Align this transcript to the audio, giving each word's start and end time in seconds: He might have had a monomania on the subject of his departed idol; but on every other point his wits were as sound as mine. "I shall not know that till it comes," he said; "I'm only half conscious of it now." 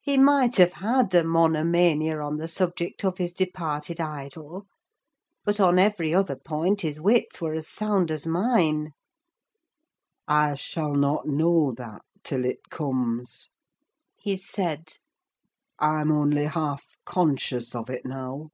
He 0.00 0.18
might 0.18 0.56
have 0.56 0.72
had 0.72 1.14
a 1.14 1.22
monomania 1.22 2.20
on 2.20 2.38
the 2.38 2.48
subject 2.48 3.04
of 3.04 3.18
his 3.18 3.32
departed 3.32 4.00
idol; 4.00 4.66
but 5.44 5.60
on 5.60 5.78
every 5.78 6.12
other 6.12 6.34
point 6.34 6.80
his 6.80 7.00
wits 7.00 7.40
were 7.40 7.54
as 7.54 7.68
sound 7.68 8.10
as 8.10 8.26
mine. 8.26 8.90
"I 10.26 10.56
shall 10.56 10.96
not 10.96 11.28
know 11.28 11.70
that 11.76 12.02
till 12.24 12.44
it 12.44 12.68
comes," 12.68 13.50
he 14.16 14.36
said; 14.36 14.94
"I'm 15.78 16.10
only 16.10 16.46
half 16.46 16.96
conscious 17.04 17.72
of 17.72 17.88
it 17.88 18.04
now." 18.04 18.50